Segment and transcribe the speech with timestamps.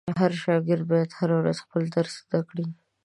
[0.19, 2.65] هر شاګرد باید هره ورځ خپل درس زده کړي.